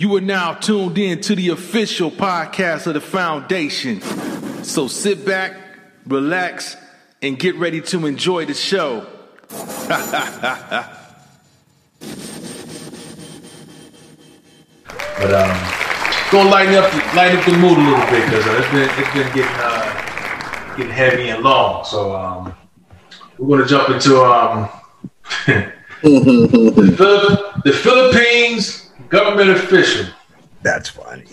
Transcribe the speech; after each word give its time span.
You 0.00 0.14
are 0.14 0.20
now 0.20 0.54
tuned 0.54 0.96
in 0.96 1.20
to 1.22 1.34
the 1.34 1.48
official 1.48 2.12
podcast 2.12 2.86
of 2.86 2.94
the 2.94 3.00
foundation. 3.00 4.00
So 4.62 4.86
sit 4.86 5.26
back, 5.26 5.56
relax, 6.06 6.76
and 7.20 7.36
get 7.36 7.56
ready 7.56 7.80
to 7.80 8.06
enjoy 8.06 8.46
the 8.46 8.54
show. 8.54 9.08
But 15.18 15.34
um, 15.34 15.50
gonna 16.30 16.48
lighten 16.48 16.74
up, 16.76 16.92
the, 16.92 16.98
lighten 17.16 17.38
up 17.38 17.44
the 17.44 17.56
mood 17.58 17.76
a 17.76 17.80
little 17.80 18.06
bit 18.06 18.24
because 18.26 18.46
uh, 18.46 18.56
it's 18.56 18.70
been 18.70 18.88
it's 18.88 19.12
been 19.12 19.34
getting 19.34 19.56
uh, 19.56 20.76
getting 20.76 20.92
heavy 20.92 21.28
and 21.30 21.42
long. 21.42 21.84
So 21.84 22.14
um, 22.14 22.54
we're 23.36 23.56
gonna 23.56 23.68
jump 23.68 23.90
into 23.90 24.22
um, 24.22 24.68
the, 26.02 27.62
the 27.64 27.72
Philippines 27.72 28.87
government 29.08 29.50
official 29.50 30.06
That's 30.62 30.88
funny. 30.88 31.24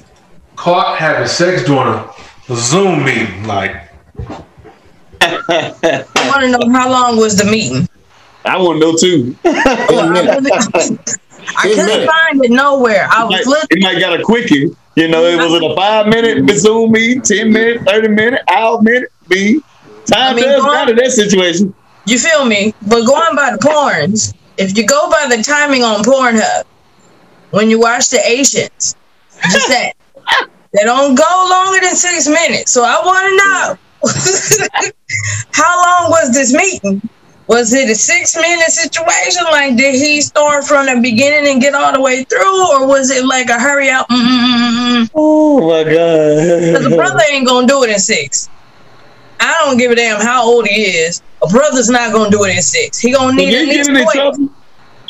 caught 0.56 0.98
having 0.98 1.28
sex 1.28 1.64
during 1.66 1.88
a, 1.94 2.12
a 2.50 2.56
Zoom 2.56 3.04
meeting. 3.04 3.44
Like, 3.46 3.76
I 5.22 6.04
want 6.28 6.44
to 6.44 6.50
know 6.52 6.74
how 6.78 6.90
long 6.90 7.18
was 7.18 7.38
the 7.38 7.46
meeting. 7.46 7.88
I 8.46 8.58
want 8.58 8.80
to 8.82 8.86
know 8.86 8.96
too. 8.96 9.36
I 9.46 11.06
couldn't 11.74 12.08
find 12.08 12.44
it 12.46 12.52
nowhere. 12.52 13.08
I 13.12 13.24
was 13.24 13.32
Like, 13.34 13.46
looking. 13.48 13.78
it 13.80 13.84
might 13.84 14.00
got 14.00 14.20
a 14.20 14.24
quickie. 14.24 14.70
You 14.96 15.08
know, 15.10 15.24
it 15.26 15.36
was 15.38 15.54
it 15.54 15.72
a 15.72 15.76
five 15.76 16.08
minute 16.08 16.50
Zoom 16.58 16.92
meeting, 16.94 17.22
ten 17.22 17.52
minute, 17.52 17.82
thirty 17.86 18.08
minute, 18.08 18.42
hour 18.50 18.82
minute. 18.82 19.12
Me, 19.30 19.60
time 20.06 20.34
I 20.34 20.34
mean, 20.36 20.46
does 20.46 20.62
go 20.62 20.68
on. 20.70 20.74
matter 20.76 20.92
in 20.92 20.98
that 20.98 21.12
situation. 21.12 21.74
You 22.06 22.20
feel 22.20 22.46
me? 22.46 22.74
But 22.84 23.06
going 23.06 23.36
by 23.36 23.52
the 23.52 23.58
porns, 23.58 24.34
if 24.58 24.78
you 24.78 24.86
go 24.86 25.10
by 25.10 25.36
the 25.36 25.42
timing 25.44 25.84
on 25.84 26.04
Pornhub, 26.04 26.64
when 27.52 27.70
you 27.70 27.80
watch 27.80 28.10
the 28.10 28.20
Asians, 28.26 28.96
just 29.52 29.68
that 29.70 29.94
they 30.74 30.84
don't 30.84 31.16
go 31.16 31.48
longer 31.50 31.80
than 31.82 31.96
six 31.96 32.28
minutes. 32.28 32.72
So 32.72 32.84
I 32.84 33.00
want 33.06 33.30
to 33.30 33.36
know 33.38 33.78
how 35.52 36.02
long 36.02 36.12
was 36.12 36.34
this 36.34 36.54
meeting? 36.54 37.02
Was 37.48 37.74
it 37.74 37.90
a 37.90 37.96
six 37.96 38.36
minute 38.36 38.72
situation? 38.72 39.44
Like, 39.46 39.78
did 39.78 39.96
he 39.96 40.20
start 40.22 40.66
from 40.66 40.88
the 40.88 41.00
beginning 41.00 41.52
and 41.52 41.62
get 41.62 41.76
all 41.76 41.94
the 41.94 42.02
way 42.02 42.24
through, 42.24 42.72
or 42.74 42.88
was 42.88 43.12
it 43.12 43.26
like 43.26 43.50
a 43.50 43.60
hurry 43.60 43.90
up? 43.90 44.08
Because 44.08 45.10
Oh 45.14 45.62
my 45.62 45.84
god! 45.84 46.84
the 46.84 46.94
brother 46.96 47.22
ain't 47.32 47.48
gonna 47.48 47.68
do 47.68 47.84
it 47.84 47.92
in 47.92 48.00
six. 48.00 48.50
I 49.40 49.56
don't 49.64 49.78
give 49.78 49.92
a 49.92 49.96
damn 49.96 50.20
how 50.22 50.44
old 50.44 50.68
he 50.68 50.82
is. 50.82 51.22
A 51.44 51.48
brother's 51.48 51.90
not 51.90 52.12
gonna 52.12 52.32
do 52.32 52.44
it 52.46 52.56
in 52.56 52.62
six. 52.64 52.98
He 52.98 53.12
gonna 53.12 53.36
need 53.36 53.54
at 53.54 53.66
least 53.66 53.90
in 53.90 53.96
any 53.96 54.06
20. 54.06 54.50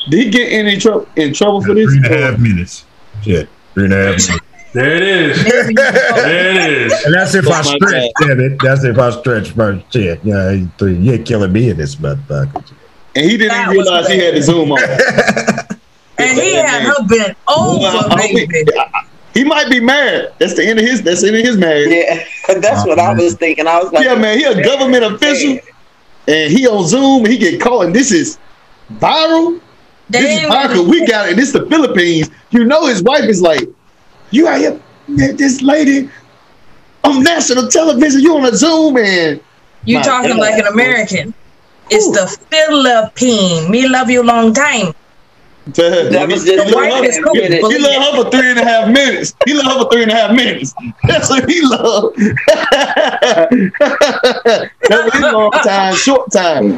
Trouble? 0.06 0.11
Did 0.11 0.23
he 0.25 0.30
get 0.31 0.52
in 0.52 0.67
any 0.67 0.78
trouble 0.80 1.08
in 1.16 1.34
trouble 1.34 1.61
for 1.61 1.73
this? 1.73 1.86
Three 1.89 1.98
and 1.98 2.06
a 2.06 2.17
half 2.31 2.39
minutes. 2.39 2.86
Shit. 3.23 3.50
Three 3.73 3.86
and 3.86 3.94
a 3.94 3.98
half 3.98 4.28
minutes. 4.28 4.39
there 4.73 4.95
it 4.95 5.03
is. 5.03 5.44
There 5.44 5.70
it 5.70 6.72
is. 6.72 7.03
And 7.06 7.14
that's 7.14 7.34
if 7.36 7.45
I 7.48 7.50
That's 7.61 7.67
my 7.70 7.75
stretch, 7.78 8.11
damn 8.22 8.39
it. 8.39 8.58
That's 8.61 8.83
if 8.83 8.98
I 8.98 9.09
stretch 9.11 9.52
first. 9.52 9.94
Shit. 9.94 10.20
Yeah, 10.23 10.52
you- 10.52 10.72
three. 10.78 10.95
You're 10.95 11.17
killing 11.20 11.52
me 11.52 11.70
in 11.70 11.78
this 11.78 11.95
motherfucker. 11.95 12.72
And 13.16 13.23
he 13.31 13.38
didn't 13.38 13.50
That 13.53 13.67
even 13.67 13.78
was 13.78 13.88
realize 13.88 14.08
he 14.09 14.17
had 14.20 14.36
the 14.36 14.42
Zoom 14.42 14.72
on. 14.73 14.80
and 16.17 16.38
he 16.38 16.53
had 16.56 16.81
her 16.83 17.08
bent 17.08 17.38
Well, 17.48 17.86
over, 17.86 18.14
I- 18.14 18.45
I 18.94 19.06
He 19.33 19.44
might 19.45 19.70
be 19.70 19.80
married. 19.80 20.30
That's 20.39 20.53
the 20.56 20.66
end 20.66 20.80
of 20.80 20.86
his. 20.86 21.02
That's 21.02 21.22
the 21.22 21.28
end 21.28 21.38
of 21.38 21.44
his 21.45 21.56
marriage. 21.58 21.89
Yeah, 21.89 22.26
that's 22.59 22.86
what 22.86 23.00
I 23.00 23.14
was 23.14 23.36
thinking. 23.36 23.67
I 23.67 23.81
was 23.81 23.92
like, 23.94 24.03
Yeah, 24.06 24.16
man, 24.16 24.38
he 24.38 24.44
a 24.44 24.61
government 24.64 25.03
official, 25.06 25.59
and 26.28 26.52
he 26.52 26.67
on 26.67 26.86
Zoom, 26.88 27.23
and 27.23 27.28
he 27.28 27.38
get 27.38 27.61
caught, 27.61 27.86
and 27.86 27.95
this 27.95 28.11
is 28.11 28.38
viral. 28.95 29.61
They 30.09 30.22
This 30.22 30.31
is 30.38 30.39
ain't 30.44 30.52
viral. 30.52 30.72
even- 30.75 30.89
We 30.89 31.06
got 31.08 31.30
it. 31.30 31.36
This 31.36 31.52
the 31.52 31.66
Philippines. 31.67 32.30
You 32.52 32.64
know, 32.66 32.86
his 32.86 33.02
wife 33.03 33.25
is 33.25 33.42
like, 33.42 33.67
you 34.31 34.48
out 34.48 34.59
here, 34.59 34.80
met 35.08 35.38
this 35.38 35.61
lady 35.61 36.09
on 37.03 37.23
national 37.23 37.67
television. 37.70 38.22
You 38.22 38.38
on 38.38 38.45
a 38.45 38.56
Zoom, 38.56 38.98
and 38.98 39.39
you 39.86 40.02
talking 40.03 40.31
God. 40.31 40.39
like 40.39 40.58
an 40.60 40.67
American. 40.67 41.33
It's 41.89 42.08
Ooh. 42.08 42.11
the 42.14 42.27
Philippine. 42.49 43.70
Me 43.70 43.88
love 43.88 44.10
you 44.10 44.21
a 44.21 44.23
long 44.23 44.54
time. 44.54 44.93
that 45.76 46.27
was 46.30 46.43
just 46.45 46.67
The 46.70 46.76
wife 46.76 47.04
is 47.10 47.20
cool. 47.23 47.33
He, 47.36 47.48
he 47.48 47.80
love 47.80 48.16
her 48.16 48.23
for 48.23 48.30
three 48.32 48.49
and 48.52 48.60
a 48.60 48.64
half 48.64 48.87
minutes. 48.89 49.33
He 49.45 49.54
love 49.54 49.66
her 49.66 49.83
for 49.83 49.89
three 49.92 50.04
and 50.04 50.11
a 50.11 50.16
half 50.16 50.32
minutes. 50.36 50.73
That's 51.08 51.30
what 51.30 51.49
he 51.49 51.61
love. 51.61 52.14
That's 53.80 54.89
what 54.89 55.14
he 55.14 55.20
long 55.22 55.52
time, 55.52 55.95
short 55.95 56.32
time. 56.32 56.73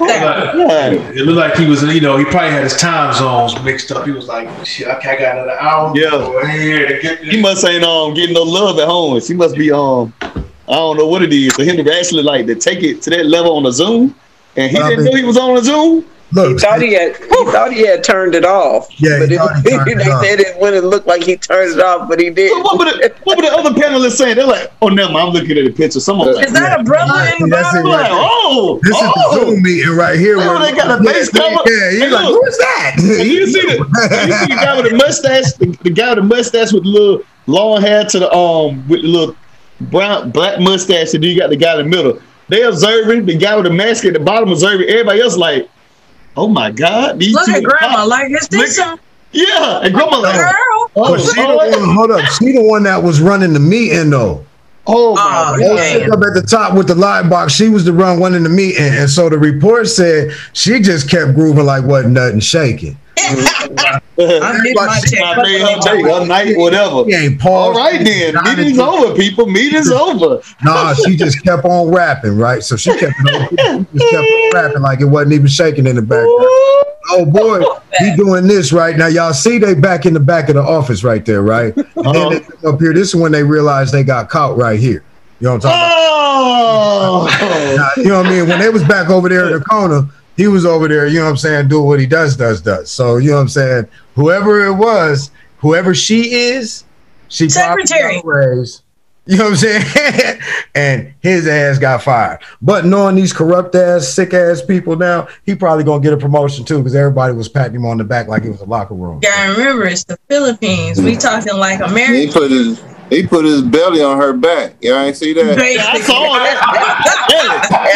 Yeah. 0.00 0.90
It 0.92 1.24
looked 1.26 1.38
like 1.38 1.54
he 1.56 1.66
was, 1.66 1.82
you 1.82 2.00
know, 2.00 2.16
he 2.16 2.24
probably 2.24 2.50
had 2.50 2.62
his 2.64 2.76
time 2.76 3.12
zones 3.14 3.60
mixed 3.62 3.90
up. 3.92 4.04
He 4.06 4.12
was 4.12 4.26
like, 4.26 4.48
shit, 4.66 4.88
okay, 4.88 5.10
I 5.10 5.18
got 5.18 5.36
another 5.36 5.58
hour. 5.60 5.92
Yeah. 5.96 6.50
Here 6.52 7.16
He 7.24 7.40
must 7.40 7.64
ain't 7.64 7.84
um 7.84 8.14
getting 8.14 8.34
no 8.34 8.42
love 8.42 8.78
at 8.78 8.86
home. 8.86 9.20
She 9.20 9.34
must 9.34 9.56
be 9.56 9.70
um 9.72 10.12
I 10.20 10.72
don't 10.74 10.96
know 10.96 11.06
what 11.06 11.22
it 11.22 11.32
is. 11.32 11.54
For 11.54 11.64
him 11.64 11.76
to 11.82 11.98
actually 11.98 12.22
like 12.24 12.46
to 12.46 12.54
take 12.54 12.82
it 12.82 13.00
to 13.02 13.10
that 13.10 13.26
level 13.26 13.56
on 13.56 13.62
the 13.62 13.70
Zoom, 13.72 14.14
and 14.56 14.70
he 14.70 14.76
Well, 14.76 14.86
I 14.86 14.90
didn't 14.90 15.04
mean- 15.04 15.12
know 15.14 15.18
he 15.18 15.24
was 15.24 15.38
on 15.38 15.54
the 15.54 15.62
Zoom. 15.62 16.04
He 16.44 16.48
Look, 16.52 16.60
thought 16.60 16.82
he 16.82 16.92
had, 16.94 17.16
he 17.16 17.44
thought 17.52 17.72
he 17.72 17.86
had 17.86 18.04
turned 18.04 18.34
it 18.34 18.44
off. 18.44 18.88
Yeah, 19.00 19.18
but 19.18 19.30
he 19.30 19.36
it, 19.40 19.86
he 19.86 19.92
it 19.92 19.98
they 19.98 20.10
off. 20.10 20.24
said 20.24 20.40
it 20.40 20.58
when 20.60 20.74
it 20.74 20.84
looked 20.84 21.06
like 21.06 21.22
he 21.22 21.36
turned 21.36 21.72
it 21.72 21.80
off, 21.80 22.08
but 22.08 22.20
he 22.20 22.30
did. 22.30 22.50
So 22.50 22.60
what 22.60 22.78
were 22.78 22.84
the 22.86 23.14
what 23.24 23.36
were 23.36 23.42
the 23.42 23.52
other 23.52 23.70
panelists 23.70 24.16
saying? 24.16 24.36
They're 24.36 24.46
like, 24.46 24.72
oh 24.82 24.88
no, 24.88 25.06
I'm 25.08 25.32
looking 25.32 25.56
at 25.58 25.64
the 25.64 25.72
picture. 25.72 26.00
Someone 26.00 26.34
like, 26.34 26.46
Is 26.46 26.52
that 26.52 26.80
a 26.80 26.82
brother 26.84 27.14
in 27.36 27.48
the 27.48 27.56
That's 27.56 27.74
it 27.74 27.82
bottom? 27.84 27.90
Like, 27.90 28.08
oh, 28.12 28.80
this 28.82 28.94
is 28.96 29.02
the 29.02 29.12
oh. 29.16 29.50
Zoom 29.50 29.62
meeting 29.62 29.90
right 29.96 30.18
here. 30.18 30.36
Oh, 30.38 30.58
they 30.62 30.72
got 30.72 31.00
a 31.00 31.02
base 31.02 31.30
yeah, 31.34 31.40
cover? 31.40 31.70
Yeah, 31.70 31.90
Hey, 31.90 31.98
you're 31.98 32.10
like, 32.10 32.24
look. 32.24 32.42
who 32.42 32.46
is 32.48 32.58
that? 32.58 32.96
And 33.20 33.28
you 33.28 33.46
see 33.46 33.60
the 33.62 33.76
you 34.26 34.32
see 34.32 34.46
the 34.54 34.60
guy 34.60 34.76
with 34.80 34.90
the 34.90 34.96
mustache, 34.96 35.52
the, 35.54 35.66
the 35.82 35.90
guy 35.90 36.08
with 36.14 36.18
the 36.18 36.22
mustache 36.22 36.72
with 36.72 36.82
the 36.84 36.88
little 36.90 37.22
long 37.46 37.80
hair 37.80 38.04
to 38.04 38.18
the 38.18 38.32
um 38.32 38.86
with 38.88 39.02
the 39.02 39.08
little 39.08 39.36
brown 39.80 40.30
black 40.30 40.60
mustache, 40.60 41.14
and 41.14 41.22
then 41.22 41.30
you 41.30 41.38
got 41.38 41.50
the 41.50 41.56
guy 41.56 41.78
in 41.78 41.90
the 41.90 41.96
middle. 41.96 42.20
They 42.48 42.62
observing 42.62 43.26
the 43.26 43.36
guy 43.36 43.56
with 43.56 43.64
the 43.64 43.72
mask 43.72 44.04
at 44.04 44.12
the 44.12 44.20
bottom 44.20 44.50
observing 44.50 44.88
everybody 44.88 45.20
else 45.20 45.36
like, 45.36 45.68
oh 46.36 46.48
my 46.48 46.70
god, 46.70 47.18
these 47.18 47.34
Look 47.34 47.46
two 47.46 47.54
at 47.54 47.62
grandma. 47.64 47.98
are- 47.98 48.06
Like, 48.06 48.30
is 48.32 48.48
this 48.48 48.78
Look- 48.78 48.86
some 48.86 49.00
yeah, 49.32 49.80
and 49.82 49.92
grandma 49.94 50.18
like, 50.20 50.34
girl? 50.36 50.52
oh, 50.96 51.16
But 51.16 51.20
she 51.20 51.42
the 51.42 51.56
one, 51.56 51.94
hold 51.94 52.10
up. 52.10 52.24
She 52.38 52.52
the 52.52 52.62
one 52.62 52.84
that 52.84 53.02
was 53.02 53.20
running 53.20 53.52
the 53.52 53.60
meeting 53.60 54.10
though. 54.10 54.44
oh, 54.86 55.10
oh 55.10 55.14
my 55.14 55.56
Oh, 55.56 55.58
god. 55.58 55.78
They 55.78 56.04
up 56.04 56.12
at 56.22 56.34
the 56.40 56.46
top 56.48 56.74
with 56.74 56.86
the 56.88 56.94
live 56.94 57.28
box. 57.28 57.52
She 57.52 57.68
was 57.68 57.84
the 57.84 57.92
run 57.92 58.18
one 58.20 58.34
in 58.34 58.44
the 58.44 58.48
meeting, 58.48 58.82
and 58.84 59.10
so 59.10 59.28
the 59.28 59.36
report 59.38 59.88
said 59.88 60.30
she 60.52 60.80
just 60.80 61.10
kept 61.10 61.34
grooving 61.34 61.66
like 61.66 61.84
wasn't 61.84 62.14
nothing 62.14 62.40
shaking. 62.40 62.96
I 63.18 64.60
did 64.62 64.76
my 64.76 65.00
check. 65.06 65.20
I 65.22 65.42
made 65.42 65.60
her 65.60 65.80
day, 65.80 66.02
her 66.02 66.26
night, 66.26 66.56
whatever. 66.56 67.04
She 67.08 67.14
ain't 67.14 67.40
paused. 67.40 67.76
right 67.76 68.02
then, 68.04 68.34
meeting's 68.44 68.78
over, 68.78 69.14
people. 69.14 69.46
Meeting's 69.46 69.90
over. 69.90 70.40
Nah, 70.62 70.94
she 70.94 71.16
just 71.16 71.42
kept 71.44 71.64
on 71.64 71.90
rapping, 71.92 72.36
right? 72.36 72.62
So 72.62 72.76
she 72.76 72.90
kept, 72.98 73.14
she 73.18 74.10
kept 74.10 74.26
on 74.30 74.50
rapping 74.54 74.82
like 74.82 75.00
it 75.00 75.06
wasn't 75.06 75.32
even 75.34 75.48
shaking 75.48 75.86
in 75.86 75.96
the 75.96 76.02
background. 76.02 76.46
Oh 77.08 77.24
boy, 77.24 77.62
he 77.98 78.16
doing 78.16 78.46
this 78.46 78.72
right 78.72 78.96
now. 78.96 79.06
Y'all 79.06 79.32
see 79.32 79.58
they 79.58 79.74
back 79.74 80.06
in 80.06 80.14
the 80.14 80.20
back 80.20 80.48
of 80.48 80.56
the 80.56 80.62
office 80.62 81.04
right 81.04 81.24
there, 81.24 81.42
right? 81.42 81.74
And 81.76 81.86
Uh-huh. 81.96 82.12
then 82.12 82.28
they 82.30 82.40
come 82.40 82.74
up 82.74 82.80
here. 82.80 82.92
This 82.92 83.08
is 83.08 83.16
when 83.16 83.32
they 83.32 83.42
realized 83.44 83.92
they 83.92 84.02
got 84.04 84.28
caught 84.28 84.56
right 84.56 84.78
here. 84.78 85.04
You 85.38 85.44
know 85.46 85.54
what 85.54 85.64
I'm 85.66 85.70
talking 85.70 85.78
about? 85.78 85.92
Oh, 86.38 87.76
Now, 87.76 88.02
you 88.02 88.08
know 88.08 88.18
what 88.18 88.26
I 88.26 88.30
mean? 88.30 88.48
When 88.48 88.58
they 88.58 88.68
was 88.70 88.82
back 88.84 89.08
over 89.10 89.28
there 89.28 89.46
in 89.46 89.52
the 89.52 89.60
corner, 89.60 90.02
he 90.36 90.48
was 90.48 90.66
over 90.66 90.88
there, 90.88 91.06
you 91.06 91.18
know 91.18 91.24
what 91.24 91.30
I'm 91.30 91.36
saying, 91.36 91.68
doing 91.68 91.86
what 91.86 92.00
he 92.00 92.06
does, 92.06 92.36
does, 92.36 92.60
does. 92.60 92.90
So, 92.90 93.16
you 93.16 93.30
know 93.30 93.36
what 93.36 93.42
I'm 93.42 93.48
saying? 93.48 93.88
Whoever 94.14 94.66
it 94.66 94.74
was, 94.74 95.30
whoever 95.58 95.94
she 95.94 96.32
is, 96.32 96.84
she 97.28 97.48
Secretary. 97.48 98.20
got 98.22 98.36
a. 98.36 98.66
You 99.28 99.38
know 99.38 99.50
what 99.50 99.50
I'm 99.50 99.56
saying? 99.56 100.40
and 100.76 101.14
his 101.20 101.48
ass 101.48 101.80
got 101.80 102.02
fired. 102.02 102.38
But 102.62 102.84
knowing 102.84 103.16
these 103.16 103.32
corrupt 103.32 103.74
ass, 103.74 104.06
sick 104.08 104.32
ass 104.32 104.62
people 104.62 104.94
now, 104.94 105.26
he 105.44 105.56
probably 105.56 105.82
gonna 105.82 106.00
get 106.00 106.12
a 106.12 106.16
promotion 106.16 106.64
too, 106.64 106.78
because 106.78 106.94
everybody 106.94 107.34
was 107.34 107.48
patting 107.48 107.74
him 107.74 107.86
on 107.86 107.98
the 107.98 108.04
back 108.04 108.28
like 108.28 108.44
it 108.44 108.50
was 108.50 108.60
a 108.60 108.66
locker 108.66 108.94
room. 108.94 109.18
Gotta 109.18 109.58
remember, 109.58 109.86
it's 109.86 110.04
the 110.04 110.16
Philippines. 110.28 111.02
We 111.02 111.16
talking 111.16 111.56
like 111.56 111.80
He 111.80 112.30
put 112.30 112.52
his 112.52 112.80
he 113.10 113.26
put 113.26 113.44
his 113.44 113.62
belly 113.62 114.02
on 114.02 114.18
her 114.18 114.32
back. 114.32 114.74
Y'all 114.80 114.98
ain't 114.98 115.16
see 115.16 115.32
that? 115.32 115.58
I 115.58 116.00
saw 116.00 116.38
that. 116.38 116.58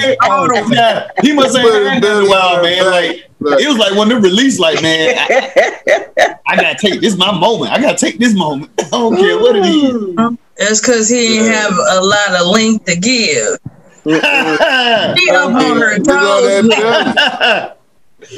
Hey, 0.00 0.16
I 0.20 0.48
said. 0.54 0.62
Oh, 0.64 0.72
yeah. 0.72 1.08
He 1.22 1.32
must 1.32 1.56
have 1.56 1.66
heard 1.68 2.02
that 2.02 2.24
a 2.24 2.28
while, 2.28 2.62
man. 2.62 2.84
Like 2.90 3.60
it 3.60 3.68
was 3.68 3.76
like 3.78 3.94
when 3.96 4.08
they 4.08 4.14
released, 4.16 4.58
like 4.60 4.82
man, 4.82 5.14
I, 5.18 6.34
I 6.46 6.56
gotta 6.56 6.76
take 6.78 7.00
this 7.00 7.16
my 7.16 7.30
moment. 7.38 7.72
I 7.72 7.80
gotta 7.80 7.96
take 7.98 8.18
this 8.18 8.34
moment. 8.34 8.70
I 8.80 8.88
don't 8.90 9.16
care 9.16 9.38
what 9.38 9.56
it 9.56 9.64
is. 9.66 9.92
Mm. 9.92 10.38
It's 10.56 10.80
because 10.80 11.08
he 11.08 11.28
didn't 11.38 11.52
have 11.52 11.72
a 11.72 12.00
lot 12.00 12.40
of 12.40 12.46
length 12.48 12.84
to 12.86 12.96
give. 12.96 13.58
She 14.04 14.10
up 15.30 15.50
on 15.54 15.76
her 15.80 15.98
Look 15.98 16.00
at 16.00 16.04
toes. 16.04 16.44
that 16.44 16.64
belly. 16.68 17.74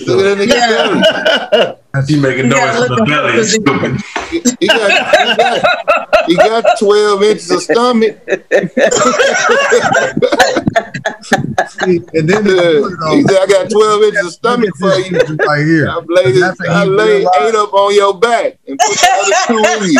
Look 0.07 0.19
at 0.27 0.39
that 0.39 0.49
nigga 0.49 1.81
belly. 1.93 2.07
He 2.07 2.21
making 2.21 2.49
noise 2.51 2.59
gotta 2.61 2.87
from 2.87 2.97
the 2.97 3.05
belly. 3.07 3.39
up- 3.41 3.47
Stupid. 3.47 3.93
He 4.61 4.67
got, 4.67 4.91
he 4.91 5.37
got, 5.37 6.27
he 6.27 6.35
got 6.37 6.79
12 6.79 7.23
inches 7.23 7.51
of 7.51 7.62
stomach. 7.62 8.19
And 11.82 12.28
then 12.28 12.44
he 12.44 13.22
said, 13.22 13.38
I 13.38 13.46
got 13.46 13.70
12 13.70 14.02
inches 14.05 14.26
of 14.26 14.32
stomach 14.32 14.70
for 14.78 14.93
you. 14.94 15.19
right 15.46 15.64
here. 15.64 15.88
I 15.88 15.96
laid, 16.06 16.37
it, 16.37 16.61
I 16.69 16.84
he 16.84 16.90
laid 16.90 17.26
eight 17.40 17.55
up 17.55 17.72
on 17.72 17.94
your 17.94 18.19
back 18.19 18.58
and 18.67 18.78
put 18.78 18.99
the 18.99 19.08
other 19.17 19.34
two 19.46 19.64
in 19.67 19.82
you. 19.93 19.99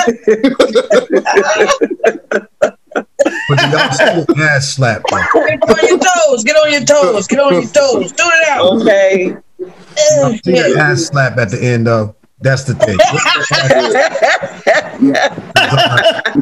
But 3.49 3.59
do 3.59 3.65
y'all 3.69 3.93
see 3.93 4.05
the 4.05 4.49
ass 4.51 4.69
slap? 4.75 5.03
Get 5.05 5.35
on 5.35 5.89
your 5.89 5.99
toes. 5.99 6.45
Get 6.45 6.57
on 6.57 6.71
your 6.73 6.85
toes. 6.85 7.27
Get 7.27 7.39
on 7.41 7.53
your 7.55 7.63
toes. 7.65 8.13
Do 8.13 8.23
it 8.25 8.49
out. 8.49 8.81
Okay. 8.81 9.35
Y'all 9.59 10.33
see 10.33 10.41
the 10.53 10.77
ass 10.79 11.05
slap 11.07 11.37
at 11.39 11.51
the 11.51 11.61
end 11.63 11.87
though? 11.87 12.15
That's 12.41 12.65
the 12.65 12.75
thing. 12.75 12.99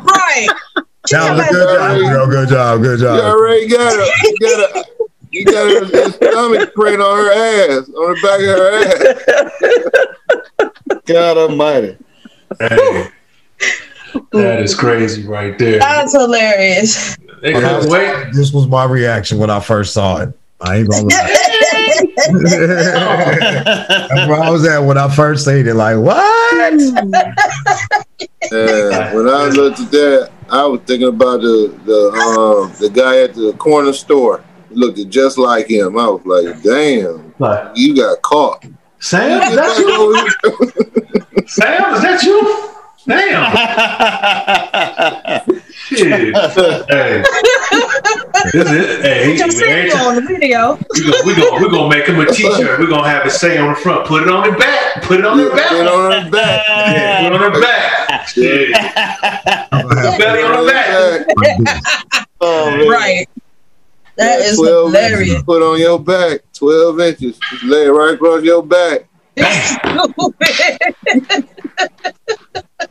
Right. 0.04 0.48
That 1.10 1.36
was 1.36 1.40
a 1.40 1.50
good 1.52 1.68
job, 1.78 1.98
girl. 2.10 2.26
Good 2.26 2.48
job. 2.48 2.82
Good 2.82 2.98
You 3.00 3.06
job. 3.06 3.20
already 3.24 3.66
got 3.68 3.92
her. 3.94 4.06
you 4.24 4.36
got 4.40 4.60
a, 4.76 4.84
you 5.30 5.44
got 5.44 5.66
a, 5.66 6.06
a 6.06 6.10
stomach 6.12 6.74
print 6.74 7.00
on 7.00 7.16
her 7.16 7.32
ass, 7.32 7.88
on 7.88 8.14
the 8.14 8.20
back 8.22 8.40
of 8.40 8.46
her 8.58 8.70
ass. 10.60 11.00
God 11.06 11.36
Almighty. 11.38 11.96
Hey. 12.58 13.08
That 14.32 14.60
is 14.62 14.74
crazy 14.74 15.24
right 15.26 15.58
there. 15.58 15.78
That's 15.80 16.12
hilarious. 16.12 17.16
They 17.42 17.52
When 17.54 17.64
I 17.64 17.68
couldn't 17.68 17.84
was- 17.84 17.88
wait. 17.88 18.32
This 18.34 18.52
was 18.52 18.66
my 18.66 18.84
reaction 18.84 19.38
when 19.38 19.50
I 19.50 19.60
first 19.60 19.92
saw 19.94 20.18
it. 20.22 20.30
I 20.60 20.78
ain't 20.78 20.88
gonna 20.90 21.04
lie. 21.04 21.08
That's 24.08 24.28
where 24.28 24.42
I 24.42 24.50
was 24.50 24.66
at 24.66 24.80
when 24.80 24.98
I 24.98 25.08
first 25.14 25.44
seen 25.44 25.66
it. 25.68 25.74
Like, 25.74 25.98
what? 25.98 26.18
And 28.50 29.14
when 29.14 29.28
I 29.28 29.48
looked 29.48 29.78
at 29.80 29.90
that, 29.90 30.30
I 30.50 30.64
was 30.66 30.80
thinking 30.86 31.08
about 31.08 31.40
the 31.42 31.74
the 31.84 32.10
um 32.12 32.72
the 32.80 32.88
guy 32.90 33.22
at 33.22 33.34
the 33.34 33.52
corner 33.58 33.92
store. 33.92 34.42
He 34.68 34.74
looked 34.74 34.98
just 35.08 35.38
like 35.38 35.66
him. 35.68 35.98
I 35.98 36.08
was 36.08 36.20
like, 36.24 36.62
damn, 36.62 37.34
Like, 37.38 37.72
you 37.74 37.94
got 37.96 38.20
caught. 38.22 38.64
Sam, 39.00 39.40
Get 39.40 39.50
is 39.52 39.56
that 39.56 39.78
you? 39.78 41.46
Sam, 41.46 41.94
is 41.94 42.02
that 42.02 42.22
you? 42.22 42.64
Damn. 43.06 43.48
Shit. 45.78 46.34
Hey. 46.88 47.22
This 48.52 48.70
is, 48.70 49.02
hey, 49.02 49.36
Put 49.36 49.38
your 49.38 49.66
he- 49.66 49.72
every 49.72 49.90
time- 49.90 50.06
on 50.06 50.14
the 50.16 50.22
video. 50.22 50.78
we 50.94 51.00
gonna, 51.04 51.24
we 51.26 51.34
gonna, 51.34 51.60
we 51.66 51.70
gonna 51.70 51.88
make 51.88 52.06
him 52.06 52.18
a 52.20 52.26
t-shirt. 52.26 52.78
We're 52.78 52.86
gonna 52.86 53.08
have 53.08 53.26
it 53.26 53.30
say 53.30 53.58
on 53.58 53.70
the 53.70 53.74
front, 53.80 54.06
put 54.06 54.22
it 54.22 54.28
on 54.28 54.48
the 54.50 54.56
back, 54.56 55.02
put 55.02 55.18
it 55.20 55.26
on 55.26 55.36
the 55.38 55.50
back. 55.50 55.70
Get 55.70 55.86
on 55.86 56.12
her 56.24 56.30
back. 56.30 56.64
Yeah, 56.68 57.28
put 57.28 57.34
it 57.40 57.42
on 57.44 57.52
the 57.52 57.60
back. 57.60 57.92
Shit. 58.28 58.72
Belly 59.72 60.42
on 60.42 60.64
the 60.64 60.70
back. 60.72 61.26
Oh, 62.40 62.70
man. 62.70 62.88
Right. 62.88 63.26
That 64.16 64.40
is 64.42 64.56
12 64.58 64.92
hilarious. 64.92 65.28
inches 65.30 65.42
put 65.42 65.60
on 65.60 65.80
your 65.80 65.98
back. 65.98 66.42
12 66.54 67.00
inches. 67.00 67.36
Just 67.50 67.64
lay 67.64 67.86
it 67.86 67.90
right 67.90 68.14
across 68.14 68.44
your 68.44 68.62
back. 68.62 69.08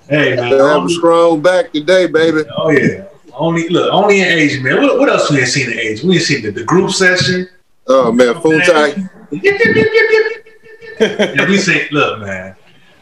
Hey 0.09 0.35
man. 0.35 0.51
Have 0.51 0.85
a 0.85 0.89
strong 0.89 1.41
back 1.41 1.71
today, 1.73 2.07
baby. 2.07 2.43
oh 2.57 2.69
yeah. 2.71 3.05
Only 3.33 3.67
look, 3.69 3.91
only 3.93 4.21
in 4.21 4.27
Asia, 4.27 4.61
man. 4.61 4.81
What, 4.81 4.99
what 4.99 5.09
else 5.09 5.29
we 5.29 5.39
ain't 5.39 5.47
seen 5.47 5.71
in 5.71 5.77
Asia? 5.77 6.07
We 6.07 6.15
ain't 6.15 6.23
seen 6.23 6.41
the, 6.43 6.51
the 6.51 6.63
group 6.63 6.91
session. 6.91 7.47
Oh 7.87 8.11
man, 8.11 8.33
Funtai. 8.35 9.09
yeah, 11.35 11.47
we 11.47 11.57
seen 11.57 11.87
look, 11.91 12.19
man. 12.21 12.55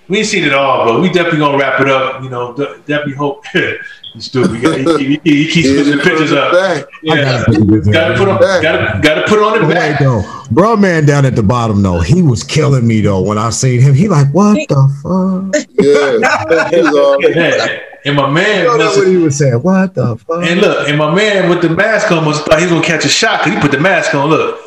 We 0.07 0.19
ain't 0.19 0.27
seen 0.27 0.43
it 0.43 0.53
all, 0.53 0.85
but 0.85 1.01
we 1.01 1.07
definitely 1.09 1.39
gonna 1.39 1.57
wrap 1.57 1.79
it 1.81 1.87
up. 1.89 2.21
You 2.23 2.29
know, 2.29 2.53
de- 2.53 2.77
definitely 2.85 3.13
hope. 3.15 3.43
you 3.55 4.21
stupid. 4.21 4.55
He, 4.99 5.05
he, 5.05 5.19
he 5.23 5.47
keeps 5.51 5.67
switching 5.69 5.97
the 5.97 6.03
pictures 6.03 6.31
up. 6.31 6.51
Back. 6.53 6.85
Yeah. 7.01 7.43
Gotta 7.45 7.91
Gotta 7.91 8.17
put 8.17 8.27
on. 8.27 8.39
Gotta, 8.39 8.99
gotta 9.01 9.21
put 9.27 9.39
on 9.39 9.53
the 9.53 9.59
But 9.61 9.67
wait 9.69 9.75
back. 9.75 9.99
though, 9.99 10.23
bro, 10.51 10.75
man 10.75 11.05
down 11.05 11.25
at 11.25 11.35
the 11.35 11.43
bottom 11.43 11.81
though, 11.81 11.99
he 12.01 12.21
was 12.21 12.43
killing 12.43 12.85
me 12.87 13.01
though. 13.01 13.21
When 13.21 13.37
I 13.37 13.49
seen 13.49 13.81
him, 13.81 13.93
he 13.95 14.07
like, 14.07 14.27
what 14.33 14.55
the 14.69 14.75
fuck? 15.01 15.65
Yeah. 15.79 16.69
He 16.69 16.81
was 16.81 16.95
all- 16.95 17.21
Yeah. 17.35 17.79
And 18.05 18.15
my 18.15 18.29
man, 18.29 18.65
That's 18.65 18.77
must 18.77 18.97
what 18.99 19.07
he 19.07 19.17
was 19.17 19.35
saying. 19.35 19.55
What 19.63 19.95
the 19.95 20.15
fuck? 20.17 20.43
and 20.45 20.61
look, 20.61 20.87
and 20.87 20.95
my 20.95 21.13
man 21.15 21.49
with 21.49 21.63
the 21.63 21.69
mask 21.69 22.11
on 22.11 22.23
must 22.23 22.45
thought 22.45 22.59
he 22.59 22.65
was 22.65 22.71
gonna 22.73 22.85
catch 22.85 23.03
a 23.03 23.09
shot 23.09 23.39
because 23.43 23.55
he 23.55 23.59
put 23.59 23.71
the 23.71 23.79
mask 23.79 24.13
on. 24.13 24.29
Look, 24.29 24.59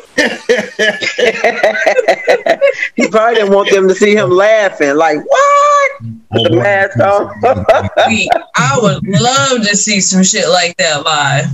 he 2.95 3.07
probably 3.07 3.35
didn't 3.35 3.53
want 3.53 3.69
them 3.71 3.87
to 3.87 3.95
see 3.95 4.15
him 4.15 4.29
laughing. 4.29 4.95
Like, 4.95 5.17
what? 5.25 5.91
The 6.31 6.49
mask 6.51 6.99
on. 6.99 7.31
I 8.55 8.79
would 8.81 9.07
love 9.07 9.61
to 9.67 9.77
see 9.77 10.01
some 10.01 10.23
shit 10.23 10.49
like 10.49 10.75
that 10.77 11.05
live. 11.05 11.45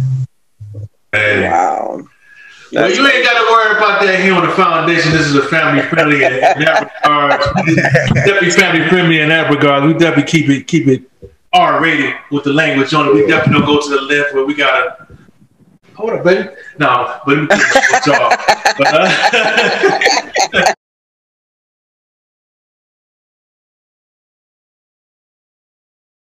hey. 1.11 1.49
wow. 1.49 2.03
Well, 2.71 2.91
you 2.91 3.07
ain't 3.07 3.23
got 3.23 3.39
to 3.39 3.51
worry 3.51 3.77
about 3.77 4.01
that 4.01 4.19
here 4.19 4.33
on 4.33 4.45
the 4.45 4.51
foundation. 4.53 5.11
This 5.11 5.27
is 5.27 5.35
a 5.35 5.47
family 5.47 5.81
friendly 5.83 6.23
in 6.25 6.41
that 6.41 6.57
regard. 7.03 7.39
definitely 8.15 8.51
family 8.51 8.89
friendly 8.89 9.19
in 9.21 9.29
that 9.29 9.49
regard. 9.49 9.85
We 9.85 9.93
definitely 9.93 10.23
keep 10.29 10.49
it 10.49 10.67
keep 10.67 10.87
it 10.87 11.03
R 11.53 11.81
rated 11.81 12.15
with 12.31 12.43
the 12.43 12.51
language 12.51 12.93
on 12.93 13.07
it. 13.07 13.13
We 13.13 13.27
definitely 13.27 13.61
don't 13.61 13.65
go 13.65 13.79
to 13.79 13.89
the 13.89 14.01
left 14.01 14.33
where 14.33 14.45
we 14.45 14.55
gotta 14.55 15.04
hold 15.95 16.11
up, 16.11 16.23
baby. 16.23 16.49
No, 16.79 17.19
but 17.25 17.37
let 17.37 17.41
me 17.41 17.47
keep 17.47 17.59
it 17.59 17.85
with 17.91 18.07
y'all. 18.07 18.29
But, 18.77 18.87
uh, 20.53 20.73